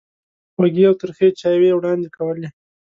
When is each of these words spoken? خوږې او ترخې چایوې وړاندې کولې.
خوږې 0.53 0.83
او 0.89 0.95
ترخې 1.01 1.27
چایوې 1.39 1.71
وړاندې 1.75 2.09
کولې. 2.17 2.47